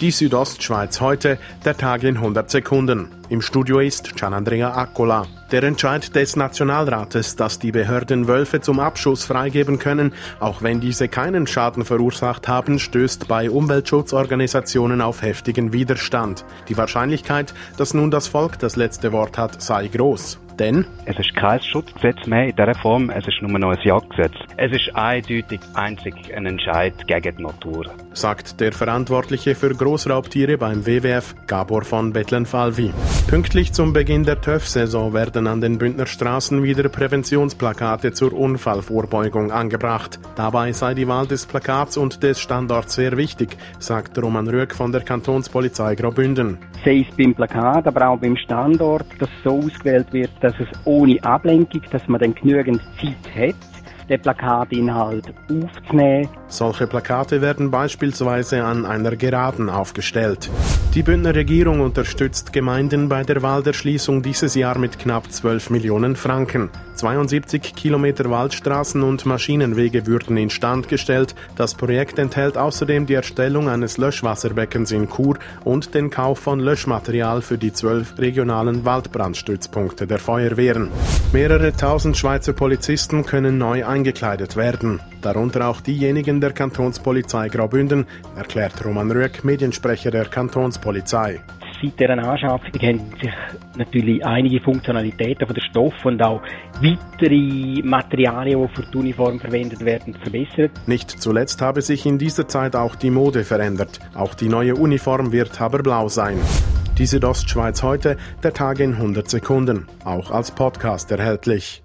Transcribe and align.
Die 0.00 0.10
Südostschweiz 0.10 1.02
heute, 1.02 1.38
der 1.66 1.76
Tag 1.76 2.04
in 2.04 2.16
100 2.16 2.50
Sekunden. 2.50 3.08
Im 3.28 3.42
Studio 3.42 3.80
ist 3.80 4.16
Gianandrea 4.16 4.74
Accola. 4.74 5.26
Der 5.50 5.64
Entscheid 5.64 6.14
des 6.14 6.36
Nationalrates, 6.36 7.34
dass 7.34 7.58
die 7.58 7.72
Behörden 7.72 8.28
Wölfe 8.28 8.60
zum 8.60 8.78
Abschuss 8.78 9.24
freigeben 9.24 9.80
können, 9.80 10.12
auch 10.38 10.62
wenn 10.62 10.78
diese 10.78 11.08
keinen 11.08 11.48
Schaden 11.48 11.84
verursacht 11.84 12.46
haben, 12.46 12.78
stößt 12.78 13.26
bei 13.26 13.50
Umweltschutzorganisationen 13.50 15.00
auf 15.00 15.22
heftigen 15.22 15.72
Widerstand. 15.72 16.44
Die 16.68 16.76
Wahrscheinlichkeit, 16.76 17.52
dass 17.76 17.94
nun 17.94 18.12
das 18.12 18.28
Volk 18.28 18.60
das 18.60 18.76
letzte 18.76 19.10
Wort 19.10 19.38
hat, 19.38 19.60
sei 19.60 19.88
groß. 19.88 20.38
Denn 20.60 20.84
es 21.06 21.18
ist 21.18 21.34
kein 21.34 21.62
Schutzgesetz 21.62 22.26
mehr 22.26 22.48
in 22.48 22.54
dieser 22.54 22.74
Form, 22.74 23.08
es 23.08 23.26
ist 23.26 23.40
nur 23.40 23.58
noch 23.58 23.70
ein 23.70 23.78
Jagdgesetz. 23.82 24.34
Es 24.58 24.70
ist 24.70 24.94
eindeutig 24.94 25.58
einzig 25.72 26.14
ein 26.36 26.44
Entscheid 26.44 26.92
gegen 27.06 27.36
die 27.36 27.42
Natur. 27.42 27.86
Sagt 28.12 28.60
der 28.60 28.72
Verantwortliche 28.72 29.54
für 29.54 29.74
Großraubtiere 29.74 30.58
beim 30.58 30.84
WWF, 30.84 31.34
Gabor 31.46 31.82
von 31.84 32.12
Bettlen-Falvi. 32.12 32.92
Pünktlich 33.26 33.72
zum 33.72 33.94
Beginn 33.94 34.24
der 34.24 34.42
TÜV-Saison 34.42 35.14
werden 35.14 35.39
an 35.46 35.60
den 35.60 35.78
Bündner 35.78 36.06
Straßen 36.06 36.62
wieder 36.62 36.88
Präventionsplakate 36.88 38.12
zur 38.12 38.32
Unfallvorbeugung 38.32 39.52
angebracht. 39.52 40.18
Dabei 40.36 40.72
sei 40.72 40.94
die 40.94 41.08
Wahl 41.08 41.26
des 41.26 41.46
Plakats 41.46 41.96
und 41.96 42.22
des 42.22 42.40
Standorts 42.40 42.94
sehr 42.94 43.16
wichtig, 43.16 43.56
sagt 43.78 44.20
Roman 44.20 44.48
Rüegg 44.48 44.74
von 44.74 44.92
der 44.92 45.02
Kantonspolizei 45.02 45.94
Graubünden. 45.94 46.58
Sei 46.84 47.06
es 47.08 47.16
beim 47.16 47.34
Plakat, 47.34 47.86
aber 47.86 48.08
auch 48.08 48.18
beim 48.18 48.36
Standort, 48.36 49.06
dass 49.18 49.28
so 49.44 49.58
ausgewählt 49.58 50.12
wird, 50.12 50.30
dass 50.40 50.54
es 50.58 50.68
ohne 50.84 51.22
Ablenkung, 51.22 51.82
dass 51.90 52.06
man 52.08 52.20
dann 52.20 52.34
genügend 52.34 52.80
Zeit 53.00 53.34
hat, 53.34 53.54
den 54.10 54.20
Plakatinhalt 54.20 55.32
aufzunehmen. 55.48 56.28
Solche 56.48 56.86
Plakate 56.86 57.40
werden 57.40 57.70
beispielsweise 57.70 58.62
an 58.64 58.84
einer 58.84 59.16
Geraden 59.16 59.70
aufgestellt. 59.70 60.50
Die 60.94 61.02
Bündner 61.02 61.34
Regierung 61.34 61.80
unterstützt 61.80 62.52
Gemeinden 62.52 63.08
bei 63.08 63.22
der 63.22 63.42
Walderschließung 63.42 64.22
dieses 64.22 64.56
Jahr 64.56 64.76
mit 64.76 64.98
knapp 64.98 65.30
12 65.30 65.70
Millionen 65.70 66.16
Franken. 66.16 66.68
72 67.00 67.74
Kilometer 67.74 68.28
Waldstraßen 68.28 69.02
und 69.02 69.24
Maschinenwege 69.24 70.06
würden 70.06 70.36
instand 70.36 70.86
gestellt. 70.88 71.34
Das 71.56 71.74
Projekt 71.74 72.18
enthält 72.18 72.58
außerdem 72.58 73.06
die 73.06 73.14
Erstellung 73.14 73.70
eines 73.70 73.96
Löschwasserbeckens 73.96 74.92
in 74.92 75.08
Chur 75.08 75.38
und 75.64 75.94
den 75.94 76.10
Kauf 76.10 76.40
von 76.40 76.60
Löschmaterial 76.60 77.40
für 77.40 77.56
die 77.56 77.72
zwölf 77.72 78.18
regionalen 78.18 78.84
Waldbrandstützpunkte 78.84 80.06
der 80.06 80.18
Feuerwehren. 80.18 80.90
Mehrere 81.32 81.72
tausend 81.72 82.18
Schweizer 82.18 82.52
Polizisten 82.52 83.24
können 83.24 83.56
neu 83.56 83.86
eingekleidet 83.86 84.56
werden, 84.56 85.00
darunter 85.22 85.68
auch 85.68 85.80
diejenigen 85.80 86.42
der 86.42 86.52
Kantonspolizei 86.52 87.48
Graubünden, 87.48 88.06
erklärt 88.36 88.84
Roman 88.84 89.10
Rüegg, 89.10 89.42
Mediensprecher 89.42 90.10
der 90.10 90.26
Kantonspolizei. 90.26 91.40
Seit 91.82 91.98
dieser 91.98 92.10
Anschaffung 92.10 92.72
haben 92.82 93.00
sich 93.20 93.32
natürlich 93.76 94.24
einige 94.24 94.60
Funktionalitäten 94.60 95.46
von 95.46 95.54
der 95.54 95.62
Stoff 95.62 96.04
und 96.04 96.22
auch 96.22 96.42
weitere 96.82 97.82
Materialien, 97.82 98.68
die 98.68 98.74
für 98.74 98.90
die 98.90 98.98
Uniform 98.98 99.40
verwendet 99.40 99.82
werden, 99.84 100.14
verbessert. 100.14 100.72
Nicht 100.86 101.10
zuletzt 101.10 101.62
habe 101.62 101.80
sich 101.80 102.04
in 102.04 102.18
dieser 102.18 102.46
Zeit 102.48 102.76
auch 102.76 102.96
die 102.96 103.10
Mode 103.10 103.44
verändert. 103.44 104.00
Auch 104.14 104.34
die 104.34 104.48
neue 104.48 104.74
Uniform 104.74 105.32
wird 105.32 105.58
haberblau 105.58 106.08
sein. 106.08 106.38
Die 106.98 107.06
Südostschweiz 107.06 107.82
heute, 107.82 108.18
der 108.42 108.52
Tag 108.52 108.78
in 108.80 108.92
100 108.92 109.28
Sekunden, 109.30 109.86
auch 110.04 110.30
als 110.30 110.50
Podcast 110.50 111.10
erhältlich. 111.10 111.82